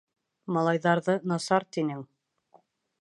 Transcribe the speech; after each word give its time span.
Малайҙарҙы 0.55 1.17
насар, 1.33 1.67
тинең. 1.77 2.03